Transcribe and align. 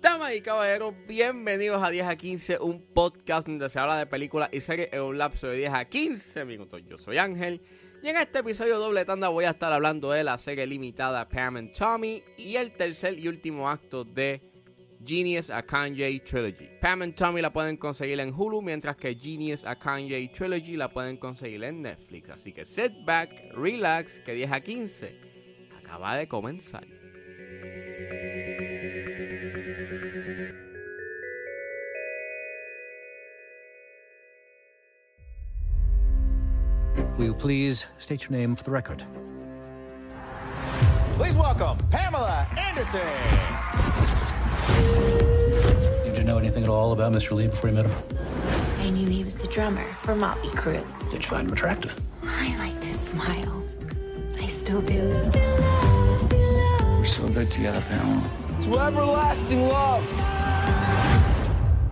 Damas 0.00 0.34
y 0.34 0.40
caballeros, 0.42 0.92
bienvenidos 1.06 1.80
a 1.80 1.90
10 1.90 2.06
a 2.08 2.16
15, 2.16 2.58
un 2.58 2.82
podcast 2.82 3.46
donde 3.46 3.70
se 3.70 3.78
habla 3.78 3.96
de 3.96 4.06
películas 4.06 4.48
y 4.52 4.60
series 4.60 4.88
en 4.92 5.02
un 5.02 5.18
lapso 5.18 5.46
de 5.46 5.58
10 5.58 5.72
a 5.72 5.84
15 5.84 6.44
minutos. 6.46 6.82
Yo 6.88 6.98
soy 6.98 7.18
Ángel 7.18 7.62
y 8.02 8.08
en 8.08 8.16
este 8.16 8.40
episodio 8.40 8.80
doble 8.80 9.04
tanda 9.04 9.28
voy 9.28 9.44
a 9.44 9.50
estar 9.50 9.72
hablando 9.72 10.10
de 10.10 10.24
la 10.24 10.36
serie 10.38 10.66
limitada 10.66 11.28
Pam 11.28 11.58
and 11.58 11.72
Tommy 11.72 12.24
y 12.36 12.56
el 12.56 12.72
tercer 12.72 13.20
y 13.20 13.28
último 13.28 13.70
acto 13.70 14.02
de 14.02 14.42
Genius 15.04 15.48
a 15.48 15.62
Kanye 15.62 16.22
Trilogy. 16.24 16.68
Pam 16.80 17.02
and 17.02 17.14
Tommy 17.14 17.40
la 17.40 17.50
pueden 17.50 17.78
conseguir 17.78 18.20
en 18.20 18.32
Hulu, 18.32 18.60
mientras 18.60 18.96
que 18.96 19.14
Genius 19.14 19.64
a 19.64 19.74
Kanye 19.74 20.30
Trilogy 20.32 20.76
la 20.76 20.88
pueden 20.88 21.16
conseguir 21.16 21.64
en 21.64 21.82
Netflix. 21.82 22.28
Así 22.28 22.52
que 22.52 22.64
sit 22.64 22.92
back, 23.06 23.30
relax, 23.54 24.20
que 24.20 24.34
10 24.34 24.52
a 24.52 24.60
15 24.60 25.18
acaba 25.78 26.16
de 26.16 26.28
comenzar. 26.28 26.86
Will 37.16 37.26
you 37.26 37.34
please 37.34 37.84
state 37.98 38.22
your 38.22 38.30
name 38.30 38.54
for 38.56 38.64
the 38.64 38.70
record? 38.70 39.04
Please 41.16 41.36
welcome 41.36 41.76
Pamela 41.90 42.46
Anderson. 42.56 44.29
Did 46.04 46.16
you 46.16 46.24
know 46.24 46.38
anything 46.38 46.64
at 46.64 46.68
all 46.68 46.92
about 46.92 47.12
Mr. 47.12 47.32
Lee 47.32 47.46
before 47.48 47.70
you 47.70 47.76
met 47.76 47.86
him? 47.86 47.92
I 48.78 48.90
knew 48.90 49.08
he 49.08 49.24
was 49.24 49.36
the 49.36 49.48
drummer 49.48 49.84
for 49.92 50.14
Motley 50.14 50.50
Crue. 50.50 50.84
Did 51.10 51.22
you 51.22 51.28
find 51.28 51.46
him 51.46 51.52
attractive? 51.52 51.94
I 52.24 52.56
like 52.58 52.82
his 52.82 52.98
smile. 52.98 53.62
I 54.38 54.46
still 54.46 54.82
do. 54.82 55.08
We're 56.98 57.04
so 57.04 57.28
good 57.28 57.50
together, 57.50 57.82
Pamela. 57.88 58.30
To 58.62 58.78
everlasting 58.78 59.68
love. 59.68 60.04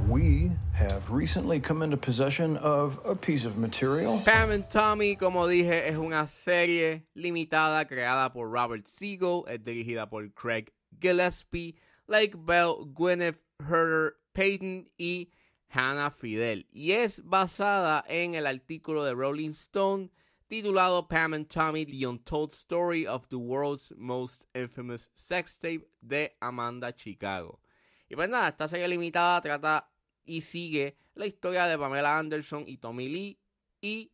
We 0.08 0.52
have 0.72 1.10
recently 1.10 1.60
come 1.60 1.82
into 1.82 1.96
possession 1.96 2.56
of 2.58 3.00
a 3.04 3.14
piece 3.14 3.44
of 3.44 3.58
material. 3.58 4.20
Pam 4.24 4.50
and 4.50 4.68
Tommy, 4.70 5.16
como 5.16 5.46
dije, 5.46 5.86
es 5.88 5.96
una 5.96 6.26
serie 6.26 7.02
limitada 7.16 7.86
creada 7.86 8.32
por 8.32 8.48
Robert 8.48 8.86
Siegel, 8.86 9.44
es 9.48 9.58
dirigida 9.58 10.08
por 10.08 10.28
Craig 10.34 10.72
Gillespie, 11.00 11.74
Lake 12.08 12.34
Bell, 12.34 12.86
Gwyneth 12.94 13.40
Herder 13.60 14.16
Payton 14.34 14.88
y 14.98 15.30
Hannah 15.68 16.10
Fidel. 16.10 16.66
Y 16.72 16.92
es 16.92 17.22
basada 17.22 18.04
en 18.08 18.34
el 18.34 18.46
artículo 18.46 19.04
de 19.04 19.14
Rolling 19.14 19.50
Stone 19.50 20.10
titulado 20.48 21.06
Pam 21.06 21.34
and 21.34 21.48
Tommy, 21.48 21.84
The 21.84 22.06
Untold 22.06 22.54
Story 22.54 23.06
of 23.06 23.28
the 23.28 23.36
World's 23.36 23.92
Most 23.96 24.44
Infamous 24.54 25.10
Sex 25.12 25.58
Tape 25.58 25.86
de 26.00 26.34
Amanda 26.40 26.92
Chicago. 26.92 27.60
Y 28.08 28.16
pues 28.16 28.28
nada, 28.28 28.48
esta 28.48 28.66
serie 28.68 28.88
limitada 28.88 29.42
trata 29.42 29.90
y 30.24 30.40
sigue 30.40 30.96
la 31.14 31.26
historia 31.26 31.66
de 31.66 31.76
Pamela 31.76 32.18
Anderson 32.18 32.64
y 32.66 32.78
Tommy 32.78 33.08
Lee 33.08 33.38
y 33.82 34.12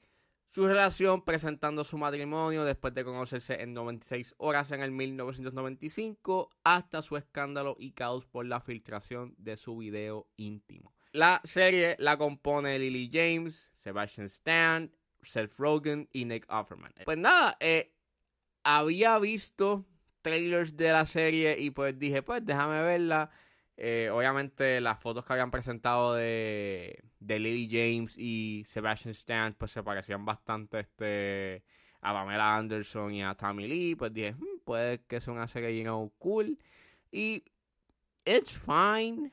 su 0.54 0.68
relación 0.68 1.24
presentando 1.24 1.82
su 1.82 1.98
matrimonio 1.98 2.64
después 2.64 2.94
de 2.94 3.04
conocerse 3.04 3.60
en 3.60 3.74
96 3.74 4.36
horas 4.38 4.70
en 4.70 4.82
el 4.82 4.92
1995 4.92 6.48
hasta 6.62 7.02
su 7.02 7.16
escándalo 7.16 7.74
y 7.76 7.90
caos 7.90 8.24
por 8.24 8.46
la 8.46 8.60
filtración 8.60 9.34
de 9.36 9.56
su 9.56 9.78
video 9.78 10.28
íntimo. 10.36 10.94
La 11.10 11.40
serie 11.42 11.96
la 11.98 12.16
compone 12.16 12.78
Lily 12.78 13.10
James, 13.12 13.72
Sebastian 13.74 14.26
Stan, 14.26 14.92
Seth 15.24 15.58
Rogen 15.58 16.08
y 16.12 16.24
Nick 16.24 16.46
Offerman. 16.48 16.94
Pues 17.04 17.18
nada, 17.18 17.56
eh, 17.58 17.92
había 18.62 19.18
visto 19.18 19.84
trailers 20.22 20.76
de 20.76 20.92
la 20.92 21.04
serie 21.04 21.58
y 21.58 21.70
pues 21.70 21.98
dije, 21.98 22.22
pues 22.22 22.46
déjame 22.46 22.80
verla. 22.80 23.28
Eh, 23.76 24.08
obviamente 24.12 24.80
las 24.80 25.00
fotos 25.00 25.24
que 25.24 25.32
habían 25.32 25.50
presentado 25.50 26.14
de, 26.14 27.02
de 27.18 27.38
Lily 27.40 27.68
James 27.70 28.16
y 28.16 28.64
Sebastian 28.66 29.12
Stan 29.12 29.54
pues 29.54 29.72
se 29.72 29.82
parecían 29.82 30.24
bastante 30.24 30.80
este, 30.80 31.64
a 32.00 32.12
Pamela 32.12 32.56
Anderson 32.56 33.12
y 33.12 33.22
a 33.24 33.34
Tommy 33.34 33.66
Lee. 33.66 33.96
Pues 33.96 34.12
dije, 34.12 34.32
"Hmm, 34.32 34.60
puede 34.64 35.02
que 35.04 35.20
sea 35.20 35.32
una 35.32 35.48
serie, 35.48 35.82
you 35.82 36.12
cool. 36.18 36.56
Y 37.10 37.44
it's 38.24 38.52
fine. 38.52 39.32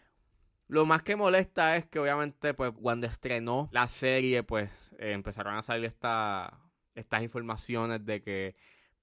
Lo 0.68 0.86
más 0.86 1.04
que 1.04 1.16
molesta 1.16 1.76
es 1.76 1.86
que 1.86 2.00
obviamente 2.00 2.54
pues 2.54 2.72
cuando 2.72 3.06
estrenó 3.06 3.70
la 3.72 3.88
serie 3.88 4.42
pues 4.44 4.72
eh, 5.00 5.12
empezaron 5.12 5.56
a 5.56 5.62
salir 5.62 5.86
esta, 5.86 6.62
estas 6.96 7.22
informaciones 7.24 8.06
de 8.06 8.22
que 8.22 8.56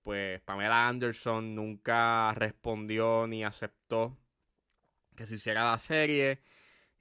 pues 0.03 0.41
Pamela 0.41 0.89
Anderson 0.89 1.55
nunca 1.55 2.33
respondió 2.35 3.27
ni 3.27 3.45
aceptó 3.45 4.17
que 5.19 5.27
se 5.27 5.35
hiciera 5.35 5.69
la 5.71 5.79
serie. 5.79 6.39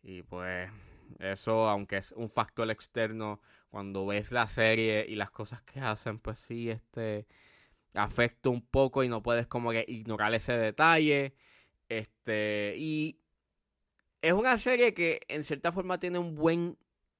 Y 0.01 0.23
pues 0.23 0.69
eso, 1.19 1.69
aunque 1.69 1.97
es 1.97 2.11
un 2.13 2.29
factor 2.29 2.69
externo, 2.71 3.39
cuando 3.69 4.07
ves 4.07 4.31
la 4.31 4.47
serie 4.47 5.05
y 5.07 5.15
las 5.15 5.29
cosas 5.29 5.61
que 5.61 5.79
hacen, 5.79 6.19
pues 6.19 6.39
sí, 6.39 6.69
este 6.69 7.27
afecta 7.93 8.49
un 8.49 8.61
poco 8.61 9.03
y 9.03 9.09
no 9.09 9.23
puedes 9.23 9.47
como 9.47 9.71
que 9.71 9.85
ignorar 9.87 10.33
ese 10.33 10.53
detalle. 10.57 11.35
Este, 11.89 12.73
y 12.77 13.19
es 14.21 14.33
una 14.33 14.57
serie 14.57 14.93
que 14.93 15.21
en 15.27 15.43
cierta 15.43 15.71
forma 15.71 15.99
tiene 15.99 16.19
un 16.19 16.35
buen 16.35 16.77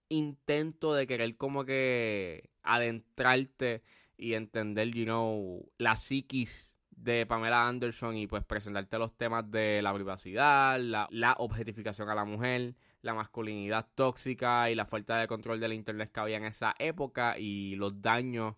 intento 0.10 0.94
de 0.94 1.06
querer 1.06 1.38
como 1.38 1.64
que 1.66 2.50
adentrarte 2.64 3.84
y 4.18 4.34
entender, 4.34 4.90
you 4.90 5.06
know, 5.06 5.70
la 5.78 5.96
psiquis 5.96 6.72
de 6.98 7.26
Pamela 7.28 7.68
Anderson 7.68 8.18
y 8.18 8.28
pues 8.28 8.44
presentarte 8.44 8.98
los 8.98 9.16
temas 9.16 9.50
de 9.50 9.82
la 9.82 9.94
privacidad, 9.94 10.80
la, 10.80 11.36
objetificación 11.38 12.10
a 12.10 12.16
la 12.16 12.26
mujer, 12.26 12.76
la 13.02 13.14
masculinidad 13.14 13.88
tóxica 13.96 14.70
y 14.70 14.76
la 14.76 14.86
falta 14.86 15.18
de 15.18 15.28
control 15.28 15.60
del 15.60 15.74
internet 15.74 16.12
que 16.12 16.20
había 16.20 16.38
en 16.38 16.46
esa 16.46 16.76
época 16.80 17.38
y 17.38 17.76
los 17.76 18.02
daños 18.02 18.56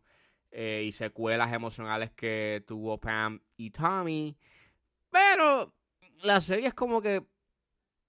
eh, 0.52 0.84
y 0.86 0.94
secuelas 0.94 1.52
emocionales 1.54 2.12
que 2.12 2.64
tuvo 2.66 2.98
Pam 2.98 3.42
y 3.58 3.72
Tommy. 3.72 4.38
Pero 5.12 5.74
la 6.24 6.40
serie 6.40 6.68
es 6.68 6.74
como 6.74 7.02
que 7.02 7.28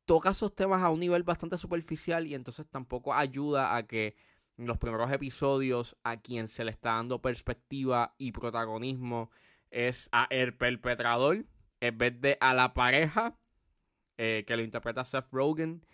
toca 0.04 0.30
esos 0.30 0.54
temas 0.54 0.82
a 0.82 0.90
un 0.90 1.00
nivel 1.00 1.24
bastante 1.24 1.58
superficial 1.58 2.26
y 2.26 2.34
entonces 2.34 2.66
tampoco 2.70 3.12
ayuda 3.12 3.76
a 3.76 3.84
que 3.86 4.14
en 4.56 4.66
los 4.66 4.78
primeros 4.78 5.10
episodios 5.10 5.96
a 6.04 6.18
quien 6.18 6.46
se 6.46 6.64
le 6.64 6.70
está 6.70 6.90
dando 6.90 7.20
perspectiva 7.20 8.14
y 8.16 8.30
protagonismo 8.30 9.30
es 9.70 10.08
a 10.12 10.26
el 10.30 10.54
perpetrador 10.54 11.44
en 11.80 11.98
vez 11.98 12.20
de 12.20 12.36
a 12.40 12.54
la 12.54 12.74
pareja 12.74 13.36
eh, 14.18 14.44
que 14.46 14.56
lo 14.56 14.62
interpreta 14.62 15.04
Seth 15.04 15.26
Rogen. 15.32 15.84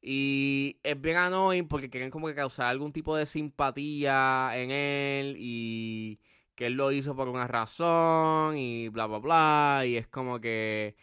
Y 0.00 0.78
es 0.82 1.00
bien 1.00 1.16
annoying 1.16 1.66
porque 1.66 1.90
quieren 1.90 2.10
como 2.10 2.26
que 2.28 2.34
causar 2.34 2.66
algún 2.66 2.92
tipo 2.92 3.16
de 3.16 3.26
simpatía 3.26 4.50
en 4.54 4.70
él 4.70 5.36
y 5.38 6.20
que 6.54 6.66
él 6.66 6.74
lo 6.74 6.92
hizo 6.92 7.16
por 7.16 7.28
una 7.28 7.46
razón 7.46 8.56
y 8.56 8.88
bla 8.90 9.06
bla 9.06 9.18
bla. 9.18 9.82
Y 9.86 9.96
es 9.96 10.06
como 10.06 10.40
que, 10.40 10.96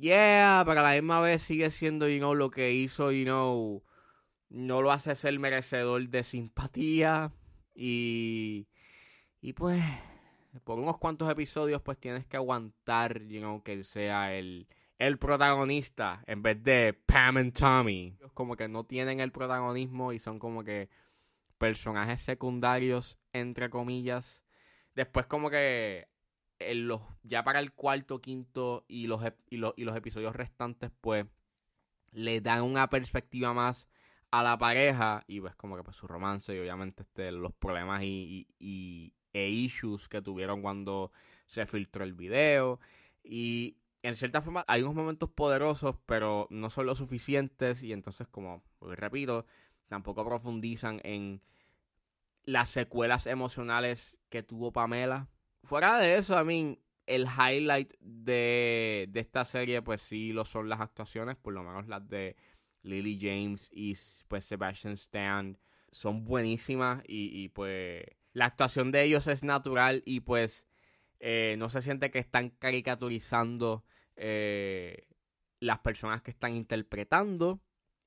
yeah, 0.00 0.62
pero 0.66 0.80
a 0.80 0.82
la 0.82 0.92
misma 0.92 1.20
vez 1.20 1.42
sigue 1.42 1.70
siendo, 1.70 2.08
you 2.08 2.18
know, 2.18 2.34
lo 2.34 2.50
que 2.50 2.72
hizo, 2.72 3.10
you 3.10 3.24
know, 3.24 3.82
no 4.50 4.82
lo 4.82 4.92
hace 4.92 5.14
ser 5.14 5.38
merecedor 5.38 6.08
de 6.08 6.22
simpatía. 6.22 7.32
Y, 7.74 8.68
y 9.40 9.54
pues, 9.54 9.82
por 10.64 10.78
unos 10.78 10.98
cuantos 10.98 11.30
episodios, 11.30 11.80
pues 11.82 11.98
tienes 11.98 12.26
que 12.26 12.36
aguantar, 12.36 13.22
you 13.26 13.40
know, 13.40 13.62
que 13.62 13.84
sea 13.84 14.34
el, 14.34 14.66
el 14.98 15.18
protagonista 15.18 16.22
en 16.26 16.42
vez 16.42 16.62
de 16.62 16.92
Pam 16.92 17.36
and 17.36 17.52
Tommy. 17.52 18.16
Como 18.34 18.56
que 18.56 18.68
no 18.68 18.84
tienen 18.84 19.20
el 19.20 19.32
protagonismo 19.32 20.12
y 20.12 20.18
son 20.18 20.38
como 20.38 20.64
que 20.64 20.88
personajes 21.58 22.20
secundarios, 22.22 23.18
entre 23.32 23.70
comillas. 23.70 24.42
Después 24.94 25.26
como 25.26 25.50
que 25.50 26.08
en 26.58 26.88
los, 26.88 27.00
ya 27.22 27.42
para 27.44 27.60
el 27.60 27.72
cuarto, 27.72 28.20
quinto 28.20 28.84
y 28.88 29.06
los, 29.06 29.22
y, 29.48 29.56
los, 29.56 29.72
y 29.76 29.84
los 29.84 29.96
episodios 29.96 30.34
restantes, 30.34 30.90
pues 31.00 31.26
le 32.12 32.40
dan 32.40 32.62
una 32.62 32.90
perspectiva 32.90 33.54
más 33.54 33.88
a 34.30 34.42
la 34.42 34.58
pareja 34.58 35.24
y 35.26 35.40
pues 35.40 35.54
como 35.56 35.76
que 35.76 35.82
pues 35.82 35.96
su 35.96 36.06
romance 36.06 36.54
y 36.54 36.58
obviamente 36.58 37.02
este, 37.02 37.32
los 37.32 37.52
problemas 37.52 38.02
y- 38.02 38.46
e 39.32 39.48
issues 39.48 40.08
que 40.08 40.22
tuvieron 40.22 40.62
cuando 40.62 41.12
se 41.46 41.66
filtró 41.66 42.04
el 42.04 42.14
video. 42.14 42.80
Y 43.22 43.76
en 44.02 44.14
cierta 44.14 44.42
forma 44.42 44.64
hay 44.66 44.82
unos 44.82 44.94
momentos 44.94 45.30
poderosos 45.30 45.96
pero 46.06 46.46
no 46.50 46.70
son 46.70 46.86
lo 46.86 46.94
suficientes 46.94 47.82
y 47.82 47.92
entonces 47.92 48.26
como 48.28 48.62
repito 48.80 49.44
tampoco 49.88 50.24
profundizan 50.24 51.00
en 51.04 51.42
las 52.44 52.70
secuelas 52.70 53.26
emocionales 53.26 54.16
que 54.30 54.42
tuvo 54.42 54.72
Pamela. 54.72 55.28
Fuera 55.64 55.98
de 55.98 56.16
eso 56.16 56.38
a 56.38 56.44
mí 56.44 56.78
el 57.06 57.26
highlight 57.26 57.92
de, 58.00 59.06
de 59.10 59.20
esta 59.20 59.44
serie 59.44 59.82
pues 59.82 60.00
sí 60.00 60.32
lo 60.32 60.44
son 60.44 60.68
las 60.68 60.80
actuaciones 60.80 61.36
por 61.36 61.52
lo 61.52 61.62
menos 61.62 61.86
las 61.88 62.08
de 62.08 62.36
Lily 62.82 63.18
James 63.20 63.68
y 63.72 63.96
pues 64.28 64.46
Sebastian 64.46 64.94
Stan 64.94 65.58
son 65.90 66.24
buenísimas 66.24 67.02
y, 67.06 67.48
pues 67.50 68.04
la 68.32 68.46
actuación 68.46 68.92
de 68.92 69.02
ellos 69.02 69.26
es 69.26 69.42
natural 69.42 70.02
y 70.04 70.20
pues 70.20 70.66
eh, 71.18 71.56
no 71.58 71.68
se 71.68 71.82
siente 71.82 72.10
que 72.10 72.18
están 72.18 72.50
caricaturizando 72.50 73.84
eh, 74.16 75.06
las 75.60 75.80
personas 75.80 76.22
que 76.22 76.30
están 76.30 76.54
interpretando. 76.54 77.60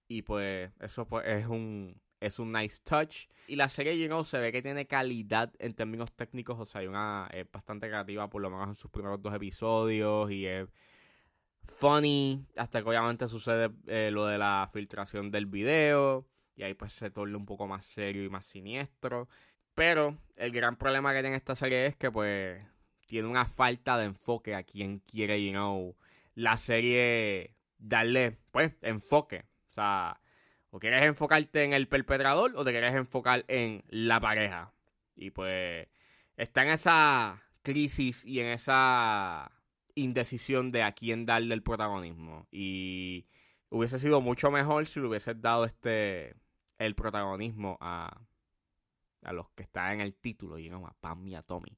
Y 0.07 0.23
pues 0.23 0.71
eso 0.79 1.07
pues, 1.07 1.25
es 1.27 1.47
un 1.47 2.01
es 2.19 2.39
un 2.39 2.51
nice 2.51 2.81
touch. 2.83 3.27
Y 3.47 3.57
la 3.57 3.67
serie 3.67 3.99
you 3.99 4.07
know, 4.07 4.23
se 4.23 4.39
ve 4.39 4.51
que 4.51 4.61
tiene 4.61 4.87
calidad 4.87 5.53
en 5.59 5.73
términos 5.73 6.13
técnicos. 6.13 6.59
O 6.59 6.65
sea 6.65 6.81
hay 6.81 6.87
una 6.87 7.29
es 7.31 7.49
bastante 7.51 7.87
creativa 7.87 8.29
por 8.29 8.41
lo 8.41 8.49
menos 8.49 8.67
en 8.69 8.75
sus 8.75 8.89
primeros 8.91 9.21
dos 9.21 9.33
episodios. 9.33 10.31
Y 10.31 10.45
es 10.45 10.67
funny. 11.67 12.45
Hasta 12.55 12.81
que 12.81 12.89
obviamente 12.89 13.27
sucede 13.27 13.71
eh, 13.87 14.09
lo 14.11 14.25
de 14.25 14.37
la 14.37 14.69
filtración 14.71 15.31
del 15.31 15.45
video. 15.45 16.27
Y 16.55 16.63
ahí 16.63 16.73
pues 16.75 16.93
se 16.93 17.09
torna 17.09 17.37
un 17.37 17.45
poco 17.45 17.67
más 17.67 17.85
serio 17.85 18.23
y 18.23 18.29
más 18.29 18.45
siniestro 18.45 19.27
pero 19.75 20.17
el 20.35 20.51
gran 20.51 20.75
problema 20.75 21.13
que 21.13 21.21
tiene 21.21 21.35
esta 21.35 21.55
serie 21.55 21.85
es 21.85 21.95
que 21.95 22.11
pues 22.11 22.61
tiene 23.05 23.27
una 23.27 23.45
falta 23.45 23.97
de 23.97 24.05
enfoque 24.05 24.55
a 24.55 24.63
quien 24.63 24.99
quiere 24.99 25.43
you 25.43 25.51
know 25.51 25.95
la 26.35 26.57
serie 26.57 27.55
darle, 27.77 28.37
pues, 28.51 28.71
enfoque. 28.81 29.45
O 29.69 29.73
sea, 29.73 30.19
o 30.71 30.79
quieres 30.79 31.03
enfocarte 31.03 31.63
en 31.63 31.73
el 31.73 31.87
perpetrador 31.87 32.53
o 32.55 32.63
te 32.63 32.71
quieres 32.71 32.95
enfocar 32.95 33.45
en 33.47 33.83
la 33.89 34.19
pareja. 34.19 34.73
Y 35.15 35.31
pues 35.31 35.87
está 36.37 36.63
en 36.63 36.71
esa 36.71 37.43
crisis 37.61 38.25
y 38.25 38.39
en 38.39 38.47
esa 38.47 39.51
indecisión 39.95 40.71
de 40.71 40.83
a 40.83 40.93
quién 40.93 41.25
darle 41.25 41.53
el 41.53 41.63
protagonismo. 41.63 42.47
Y 42.51 43.27
hubiese 43.69 43.99
sido 43.99 44.21
mucho 44.21 44.49
mejor 44.51 44.87
si 44.87 44.99
le 44.99 45.07
hubieses 45.07 45.39
dado 45.41 45.65
este 45.65 46.35
el 46.79 46.95
protagonismo 46.95 47.77
a, 47.79 48.21
a 49.25 49.33
los 49.33 49.49
que 49.51 49.63
están 49.63 49.93
en 49.93 50.01
el 50.01 50.15
título, 50.15 50.57
y 50.59 50.69
no 50.69 50.85
a 50.85 50.93
Pam 50.99 51.27
y 51.27 51.35
a 51.35 51.43
Tommy. 51.43 51.77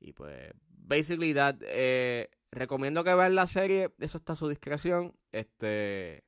Y 0.00 0.12
pues, 0.12 0.52
basically 0.68 1.34
that, 1.34 1.56
eh, 1.62 2.30
recomiendo 2.50 3.04
que 3.04 3.14
vean 3.14 3.34
la 3.34 3.46
serie, 3.46 3.92
eso 3.98 4.18
está 4.18 4.34
a 4.34 4.36
su 4.36 4.48
discreción. 4.48 5.14
Este. 5.30 6.24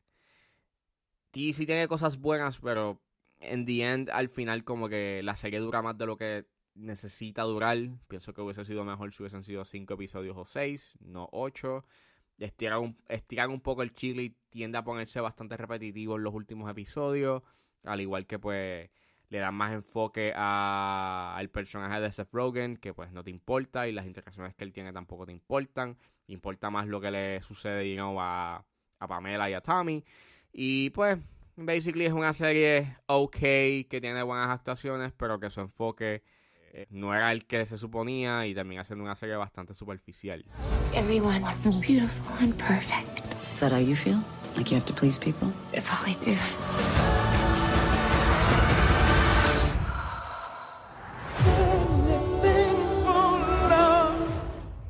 Sí, 1.33 1.53
sí 1.53 1.67
tiene 1.67 1.89
cosas 1.89 2.19
buenas, 2.19 2.61
pero 2.61 3.01
en 3.41 3.67
the 3.67 3.83
end, 3.83 4.11
al 4.11 4.29
final, 4.29 4.65
como 4.65 4.89
que 4.89 5.23
la 5.23 5.37
serie 5.37 5.59
dura 5.59 5.83
más 5.83 5.99
de 5.99 6.07
lo 6.07 6.17
que 6.17 6.47
necesita 6.75 7.43
durar. 7.43 7.77
Pienso 8.09 8.33
que 8.33 8.41
hubiese 8.41 8.65
sido 8.65 8.85
mejor 8.85 9.13
si 9.13 9.23
hubiesen 9.23 9.43
sido 9.43 9.65
cinco 9.65 9.95
episodios 9.95 10.37
o 10.37 10.45
seis, 10.45 10.93
no 11.01 11.29
ocho. 11.33 11.85
Estiran 12.39 12.81
un, 12.81 12.97
estiran 13.09 13.51
un 13.51 13.61
poco 13.61 13.83
el 13.83 13.93
chile 13.93 14.23
y 14.25 14.37
tiende 14.51 14.79
a 14.79 14.85
ponerse 14.85 15.21
bastante 15.21 15.57
repetitivo 15.57 16.17
en 16.17 16.25
los 16.25 16.35
últimos 16.35 16.71
episodios. 16.71 17.43
Al 17.85 18.01
igual 18.01 18.27
que, 18.27 18.39
pues 18.39 18.91
le 19.31 19.39
dan 19.39 19.55
más 19.55 19.73
enfoque 19.73 20.33
al 20.35 21.49
personaje 21.51 22.01
de 22.01 22.11
Seth 22.11 22.33
Rogen, 22.33 22.77
que 22.77 22.95
pues 22.95 23.11
no 23.13 23.25
te 23.25 23.31
importa, 23.31 23.89
y 23.89 23.93
las 23.93 24.07
interacciones 24.07 24.55
que 24.55 24.65
él 24.65 24.73
tiene 24.73 24.93
tampoco 24.93 25.27
te 25.27 25.33
importan. 25.33 25.97
Importa 26.27 26.71
más 26.71 26.87
lo 26.87 27.01
que 27.01 27.11
le 27.11 27.43
sucede 27.43 27.89
you 27.89 27.97
know, 27.97 28.21
a, 28.21 28.65
a 28.99 29.09
Pamela 29.09 29.51
y 29.51 29.55
a 29.55 29.61
Tommy. 29.61 30.05
Y 30.53 30.91
pues, 30.91 31.19
basically 31.57 32.07
es 32.07 32.13
una 32.13 32.33
serie 32.33 32.97
ok, 33.07 33.37
que 33.37 33.99
tiene 34.01 34.23
buenas 34.23 34.49
actuaciones, 34.49 35.13
pero 35.13 35.39
que 35.41 35.51
su 35.51 35.61
enfoque 35.61 36.23
eh, 36.73 36.87
no 36.91 37.15
era 37.15 37.31
el 37.33 37.47
que 37.47 37.65
se 37.67 37.79
suponía 37.79 38.47
y 38.47 38.55
termina 38.55 38.85
siendo 38.85 39.05
una 39.05 39.15
serie 39.15 39.37
bastante 39.37 39.75
superficial. 39.75 40.45
Everyone 40.95 41.41
wants 41.41 41.65
me 41.67 41.81
beautiful 41.81 42.37
and 42.41 42.55
perfect. 42.57 43.21
Is 43.53 43.61
that 43.61 43.73
how 43.73 43.79
you 43.79 43.95
feel? 43.95 44.21
Like 44.57 44.71
you 44.71 44.77
have 44.77 44.87
to 44.87 44.93
please 44.93 45.19
people? 45.19 45.53
It's 45.73 45.89
all 45.89 46.05
I 46.05 46.15
do. 46.25 47.04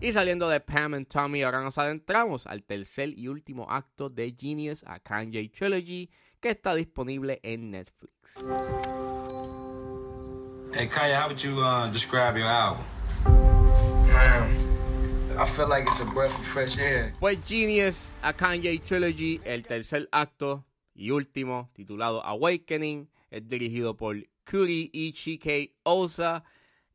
Y 0.05 0.12
saliendo 0.12 0.51
de 0.51 0.61
Pam 0.61 0.93
and 0.93 1.09
Tommy, 1.09 1.45
ahora 1.45 1.62
nos 1.62 1.79
adentramos 1.79 2.47
al 2.47 2.62
tercer 2.62 3.19
y 3.19 3.29
último 3.29 3.67
acto 3.71 4.11
de 4.11 4.37
Genius 4.39 4.85
a 4.87 4.99
Kanye 4.99 5.49
Trilogy, 5.49 6.11
que 6.41 6.51
está 6.51 6.75
disponible 6.75 7.41
en 7.43 7.71
Netflix. 7.71 8.35
Hey 10.75 10.89
Kanye, 10.89 11.15
how 11.15 11.29
would 11.29 11.43
you 11.43 11.59
uh, 11.59 11.91
describe 11.91 12.37
your 12.37 12.47
album? 12.47 12.85
Man, 14.12 15.39
I 15.39 15.47
feel 15.47 15.71
like 15.71 15.87
it's 15.87 16.03
a 16.03 16.05
breath 16.05 16.39
of 16.39 16.45
fresh 16.45 16.77
air. 16.79 17.15
Pues 17.19 17.39
Genius 17.47 18.12
a 18.23 18.35
Kanye 18.35 18.79
Trilogy, 18.81 19.41
el 19.43 19.62
tercer 19.62 20.11
acto 20.12 20.67
y 20.95 21.12
último, 21.12 21.71
titulado 21.73 22.23
Awakening, 22.23 23.09
es 23.31 23.49
dirigido 23.49 23.97
por 23.97 24.17
Kuri 24.45 24.91
Ichike 24.93 25.73
Osa 25.83 26.45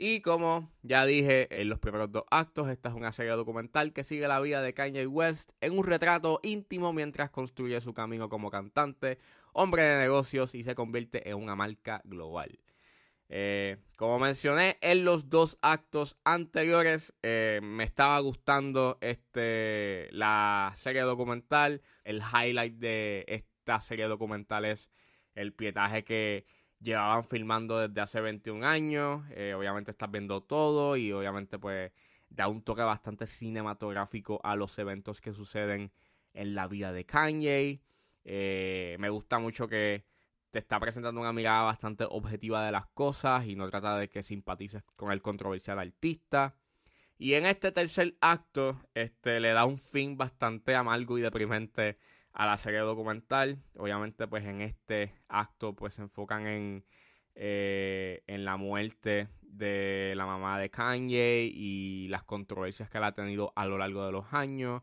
y 0.02 0.22
como 0.22 0.72
ya 0.82 1.06
dije 1.06 1.48
en 1.62 1.68
los 1.68 1.78
primeros 1.78 2.10
dos 2.10 2.24
actos, 2.32 2.70
esta 2.70 2.88
es 2.88 2.96
una 2.96 3.12
serie 3.12 3.34
documental 3.34 3.92
que 3.92 4.06
sigue 4.06 4.30
la 4.30 4.40
vida 4.40 4.62
de 4.62 4.74
Kanye 4.74 5.06
West 5.06 5.52
en 5.60 5.78
un 5.78 5.84
retrato 5.84 6.40
íntimo 6.42 6.94
mientras 6.94 7.30
construye 7.32 7.82
su 7.82 7.94
camino 7.94 8.30
como 8.30 8.50
cantante, 8.50 9.20
hombre 9.52 9.84
de 9.84 10.00
negocios 10.00 10.56
y 10.56 10.64
se 10.64 10.74
convierte 10.74 11.30
en 11.30 11.36
una 11.36 11.58
marca 11.58 12.02
global. 12.06 12.60
Eh, 13.28 13.76
como 13.98 14.20
mencioné 14.20 14.78
en 14.80 15.04
los 15.04 15.30
dos 15.30 15.58
actos 15.62 16.16
anteriores, 16.24 17.14
eh, 17.22 17.60
me 17.62 17.84
estaba 17.84 18.18
gustando 18.22 18.98
este, 19.02 20.08
la 20.12 20.72
serie 20.78 21.02
documental. 21.02 21.82
El 22.06 22.22
highlight 22.22 22.76
de 22.76 23.26
esta 23.28 23.82
serie 23.82 24.06
documental 24.06 24.64
es 24.64 24.90
el 25.36 25.52
pietaje 25.52 26.06
que 26.06 26.46
llevaban 26.82 27.24
filmando 27.24 27.80
desde 27.80 28.02
hace 28.02 28.22
21 28.22 28.66
años. 28.66 29.24
Eh, 29.32 29.54
obviamente 29.54 29.92
estás 29.92 30.12
viendo 30.12 30.42
todo 30.42 30.96
y 30.98 31.12
obviamente 31.12 31.60
pues 31.60 31.92
da 32.30 32.48
un 32.48 32.62
toque 32.62 32.82
bastante 32.82 33.28
cinematográfico 33.28 34.40
a 34.44 34.56
los 34.56 34.78
eventos 34.80 35.22
que 35.22 35.34
suceden 35.34 35.92
en 36.34 36.56
la 36.56 36.68
vida 36.68 36.92
de 36.92 37.06
Kanye. 37.06 37.82
Eh, 38.24 38.98
me 39.00 39.10
gusta 39.10 39.40
mucho 39.40 39.68
que 39.68 40.06
te 40.52 40.60
está 40.60 40.80
presentando 40.80 41.22
una 41.22 41.34
mirada 41.34 41.64
bastante 41.64 42.06
objetiva 42.10 42.66
de 42.66 42.72
las 42.72 42.88
cosas 42.88 43.46
y 43.46 43.56
no 43.56 43.70
trata 43.70 43.98
de 43.98 44.10
que 44.10 44.24
simpatices 44.24 44.84
con 44.96 45.12
el 45.12 45.22
controversial 45.22 45.80
artista. 45.80 46.56
Y 47.18 47.34
en 47.34 47.46
este 47.46 47.72
tercer 47.72 48.16
acto, 48.22 48.80
este, 48.94 49.40
le 49.40 49.50
da 49.50 49.66
un 49.66 49.78
fin 49.78 50.18
bastante 50.18 50.76
amargo 50.76 51.18
y 51.18 51.22
deprimente 51.22 51.98
a 52.34 52.46
la 52.46 52.58
serie 52.58 52.80
documental. 52.80 53.62
Obviamente, 53.78 54.28
pues 54.28 54.46
en 54.46 54.62
este 54.62 55.14
acto, 55.28 55.76
pues 55.76 55.96
se 55.96 56.02
enfocan 56.02 56.48
en, 56.48 56.86
eh, 57.36 58.24
en 58.28 58.46
la 58.46 58.58
muerte 58.58 59.30
de 59.42 60.14
la 60.16 60.26
mamá 60.26 60.60
de 60.60 60.70
Kanye 60.70 61.50
y 61.52 62.08
las 62.10 62.24
controversias 62.24 62.90
que 62.90 62.98
él 62.98 63.04
ha 63.04 63.14
tenido 63.14 63.54
a 63.56 63.66
lo 63.66 63.78
largo 63.78 64.06
de 64.06 64.12
los 64.12 64.34
años. 64.34 64.82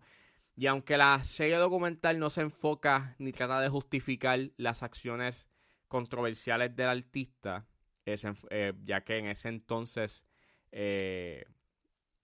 Y 0.57 0.67
aunque 0.67 0.97
la 0.97 1.23
serie 1.23 1.57
documental 1.57 2.19
no 2.19 2.31
se 2.31 2.41
enfoca 2.41 3.15
ni 3.19 3.33
trata 3.33 3.61
de 3.61 3.69
justificar 3.69 4.41
las 4.57 4.83
acciones 4.83 5.49
controversiales 5.89 6.75
del 6.75 6.89
artista, 6.89 7.67
eh, 8.07 8.73
ya 8.85 9.03
que 9.03 9.19
en 9.19 9.27
ese 9.27 9.49
entonces 9.49 10.25
eh, 10.73 11.45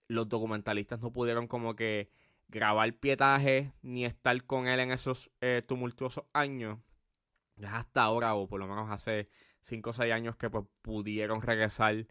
los 0.07 0.29
documentalistas 0.29 0.99
no 0.99 1.11
pudieron 1.11 1.47
como 1.47 1.75
que 1.75 2.09
grabar 2.53 2.93
pietaje 2.93 3.73
ni 3.81 4.05
estar 4.05 4.41
con 4.45 4.67
él 4.67 4.79
en 4.79 4.91
esos 4.91 5.31
eh, 5.41 5.63
tumultuosos 5.67 6.25
años. 6.33 6.79
Es 7.57 7.65
hasta 7.65 8.03
ahora, 8.03 8.35
o 8.35 8.47
por 8.47 8.59
lo 8.59 8.67
menos 8.67 8.89
hace 8.91 9.27
5 9.61 9.89
o 9.89 9.93
6 9.93 10.13
años 10.13 10.35
que 10.35 10.49
pues 10.49 10.65
pudieron 10.81 11.41
regresar 11.41 12.05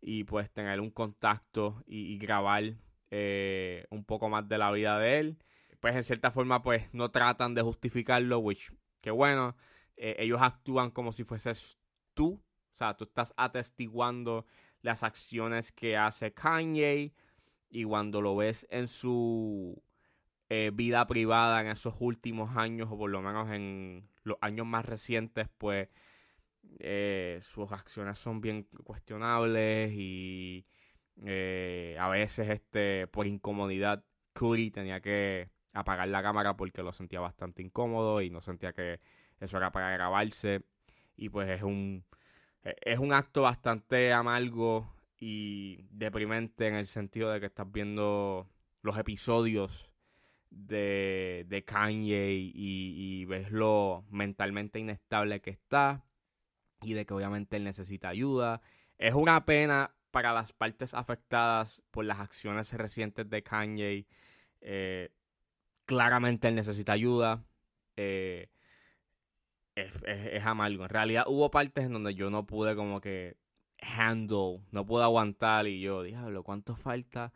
y 0.00 0.24
pues 0.24 0.50
tener 0.52 0.80
un 0.80 0.90
contacto 0.90 1.82
y, 1.84 2.16
grabar 2.18 2.74
eh, 3.10 3.86
un 3.90 4.04
poco 4.04 4.28
más 4.28 4.48
de 4.48 4.58
la 4.58 4.70
vida 4.70 4.98
de 4.98 5.18
él. 5.18 5.38
Pues 5.80 5.96
en 5.96 6.04
cierta 6.04 6.30
forma 6.30 6.62
pues 6.62 6.84
no 6.92 7.10
tratan 7.10 7.54
de 7.54 7.62
justificarlo, 7.62 8.38
which, 8.38 8.72
que 9.00 9.10
bueno, 9.10 9.56
eh, 9.96 10.14
ellos 10.20 10.40
actúan 10.40 10.90
como 10.92 11.12
si 11.12 11.24
fueses 11.24 11.76
tú. 12.14 12.40
O 12.72 12.76
sea, 12.78 12.96
tú 12.96 13.04
estás 13.04 13.34
atestiguando 13.36 14.46
las 14.82 15.02
acciones 15.02 15.72
que 15.72 15.96
hace 15.96 16.32
Kanye 16.32 17.12
y 17.68 17.84
cuando 17.84 18.20
lo 18.20 18.36
ves 18.36 18.66
en 18.70 18.86
su 18.86 19.82
eh, 20.50 20.70
vida 20.72 21.06
privada 21.06 21.60
en 21.60 21.66
esos 21.68 21.94
últimos 22.00 22.56
años, 22.56 22.88
o 22.90 22.96
por 22.96 23.10
lo 23.10 23.20
menos 23.20 23.50
en 23.50 24.08
los 24.24 24.38
años 24.40 24.66
más 24.66 24.84
recientes, 24.86 25.48
pues 25.58 25.88
eh, 26.80 27.40
sus 27.42 27.70
acciones 27.72 28.18
son 28.18 28.40
bien 28.40 28.64
cuestionables 28.84 29.92
y 29.92 30.66
eh, 31.24 31.96
a 32.00 32.08
veces 32.08 32.48
este 32.50 33.06
por 33.08 33.26
incomodidad 33.26 34.04
Curry 34.34 34.70
tenía 34.70 35.00
que 35.00 35.50
apagar 35.72 36.08
la 36.08 36.22
cámara 36.22 36.56
porque 36.56 36.82
lo 36.82 36.92
sentía 36.92 37.20
bastante 37.20 37.62
incómodo 37.62 38.22
y 38.22 38.30
no 38.30 38.40
sentía 38.40 38.72
que 38.72 39.00
eso 39.40 39.58
era 39.58 39.72
para 39.72 39.90
grabarse. 39.90 40.62
Y 41.16 41.28
pues 41.30 41.48
es 41.50 41.62
un 41.62 42.04
es 42.62 42.98
un 42.98 43.12
acto 43.12 43.42
bastante 43.42 44.12
amargo 44.12 44.94
y 45.20 45.82
deprimente 45.90 46.68
en 46.68 46.74
el 46.74 46.86
sentido 46.86 47.30
de 47.30 47.40
que 47.40 47.46
estás 47.46 47.70
viendo 47.70 48.48
los 48.82 48.98
episodios 48.98 49.90
de, 50.50 51.44
de 51.48 51.64
Kanye 51.64 52.32
y, 52.32 53.24
ves 53.26 53.50
lo 53.50 54.04
mentalmente 54.10 54.78
inestable 54.78 55.40
que 55.40 55.50
está 55.50 56.04
y 56.82 56.94
de 56.94 57.04
que 57.04 57.14
obviamente 57.14 57.56
él 57.56 57.64
necesita 57.64 58.08
ayuda. 58.08 58.62
Es 58.98 59.14
una 59.14 59.44
pena 59.44 59.94
para 60.10 60.32
las 60.32 60.52
partes 60.52 60.94
afectadas 60.94 61.82
por 61.90 62.04
las 62.04 62.20
acciones 62.20 62.72
recientes 62.72 63.28
de 63.28 63.42
Kanye, 63.42 64.06
eh, 64.60 65.10
claramente 65.84 66.48
él 66.48 66.54
necesita 66.54 66.92
ayuda. 66.92 67.44
Eh, 67.96 68.48
es, 69.74 69.92
es, 70.04 70.44
amargo. 70.44 70.84
En 70.84 70.88
realidad 70.90 71.24
hubo 71.28 71.50
partes 71.50 71.84
en 71.84 71.92
donde 71.92 72.14
yo 72.14 72.30
no 72.30 72.46
pude 72.46 72.74
como 72.74 73.00
que 73.00 73.36
handle, 73.80 74.60
no 74.72 74.84
pude 74.86 75.04
aguantar 75.04 75.66
y 75.66 75.80
yo, 75.80 76.02
diablo, 76.02 76.42
¿cuánto 76.42 76.74
falta? 76.76 77.32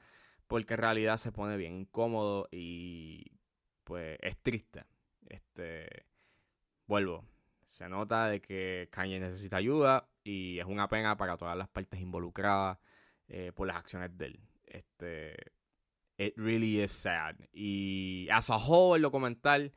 Porque 0.53 0.75
en 0.75 0.81
realidad 0.81 1.17
se 1.17 1.33
pone 1.33 1.57
bien 1.57 1.73
incómodo 1.73 2.47
y 2.51 3.25
pues 3.85 4.19
es 4.21 4.37
triste. 4.37 4.85
Este, 5.27 6.05
vuelvo, 6.87 7.25
se 7.65 7.89
nota 7.89 8.27
de 8.27 8.43
que 8.43 8.91
Kanye 8.93 9.19
necesita 9.19 9.57
ayuda 9.57 10.11
y 10.23 10.59
es 10.59 10.67
una 10.67 10.89
pena 10.89 11.17
para 11.17 11.39
todas 11.39 11.57
las 11.57 11.71
partes 11.71 11.99
involucradas 12.03 12.77
eh, 13.29 13.51
por 13.55 13.67
las 13.67 13.77
acciones 13.79 14.15
de 14.19 14.27
él. 14.27 14.41
Este, 14.67 15.37
it 16.19 16.35
really 16.37 16.83
is 16.83 16.93
sad. 16.93 17.37
Y 17.51 18.29
as 18.31 18.51
a 18.51 18.59
whole, 18.59 18.97
el 18.97 19.03
documental 19.05 19.73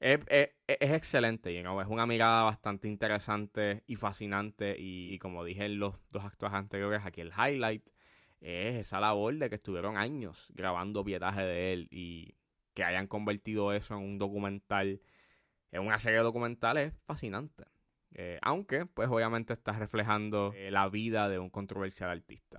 es, 0.00 0.20
excelente, 0.66 1.60
es 1.60 1.66
una 1.86 2.06
mirada 2.06 2.44
bastante 2.44 2.88
interesante 2.88 3.84
y 3.86 3.96
fascinante. 3.96 4.74
Y, 4.78 5.18
como 5.18 5.44
dije 5.44 5.66
en 5.66 5.78
los 5.78 5.96
dos 6.08 6.24
actos 6.24 6.50
anteriores, 6.54 7.02
aquí 7.04 7.20
el 7.20 7.30
highlight 7.30 7.90
es 8.44 8.76
esa 8.76 9.00
labor 9.00 9.34
de 9.38 9.48
que 9.48 9.56
estuvieron 9.56 9.96
años 9.96 10.46
grabando 10.54 11.02
pietaje 11.02 11.42
de 11.42 11.72
él 11.72 11.88
y 11.90 12.34
que 12.74 12.84
hayan 12.84 13.06
convertido 13.06 13.72
eso 13.72 13.94
en 13.94 14.02
un 14.02 14.18
documental, 14.18 15.00
en 15.72 15.82
una 15.82 15.98
serie 15.98 16.18
de 16.18 16.24
documentales, 16.24 16.92
es 16.92 16.98
fascinante. 17.06 17.64
Eh, 18.12 18.38
aunque, 18.42 18.86
pues 18.86 19.08
obviamente 19.08 19.54
está 19.54 19.72
reflejando 19.72 20.52
eh, 20.54 20.70
la 20.70 20.88
vida 20.88 21.28
de 21.28 21.38
un 21.38 21.48
controversial 21.50 22.10
artista. 22.10 22.58